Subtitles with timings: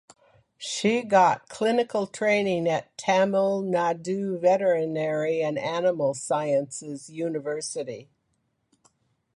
[0.57, 8.09] She got clinical training at Tamil Nadu Veterinary and Animal Sciences University.